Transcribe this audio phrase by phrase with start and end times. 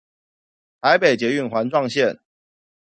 [0.79, 2.21] 臺北捷運環狀線